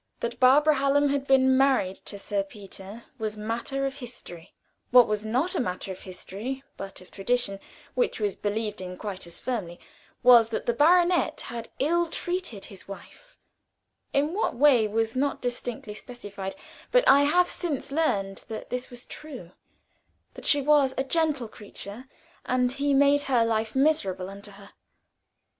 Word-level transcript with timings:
That 0.21 0.39
Barbara 0.39 0.77
Hallam 0.77 1.09
had 1.09 1.27
been 1.27 1.55
married 1.55 1.97
to 2.05 2.17
Sir 2.17 2.41
Peter 2.41 3.03
was 3.19 3.37
matter 3.37 3.85
of 3.85 3.97
history: 3.97 4.55
what 4.89 5.07
was 5.07 5.23
not 5.23 5.61
matter 5.61 5.91
of 5.91 5.99
history, 5.99 6.63
but 6.75 7.01
of 7.01 7.11
tradition 7.11 7.59
which 7.93 8.19
was 8.19 8.35
believed 8.35 8.81
in 8.81 8.97
quite 8.97 9.27
as 9.27 9.37
firmly, 9.37 9.79
was 10.23 10.49
that 10.49 10.65
the 10.65 10.73
baronet 10.73 11.41
had 11.41 11.69
ill 11.77 12.07
treated 12.07 12.65
his 12.65 12.87
wife 12.87 13.37
in 14.11 14.33
what 14.33 14.55
way 14.55 14.87
was 14.87 15.15
not 15.15 15.39
distinctly 15.39 15.93
specified, 15.93 16.55
but 16.91 17.07
I 17.07 17.25
have 17.25 17.47
since 17.47 17.91
learned 17.91 18.43
that 18.47 18.73
it 18.73 18.89
was 18.89 19.05
true; 19.05 19.51
she 20.41 20.63
was 20.63 20.95
a 20.97 21.03
gentle 21.03 21.47
creature, 21.47 22.07
and 22.43 22.71
he 22.71 22.95
made 22.95 23.21
her 23.29 23.45
life 23.45 23.75
miserable 23.75 24.31
unto 24.31 24.49
her. 24.49 24.71